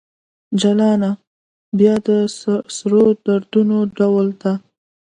جلانه! 0.61 1.11
بیا 1.77 1.95
د 2.07 2.09
سرو 2.75 3.03
دردونو 3.25 3.77
ډول 3.97 4.27
ته 4.41 4.51